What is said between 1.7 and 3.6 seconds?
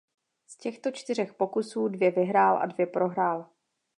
dvě vyhrál a dvě prohrál.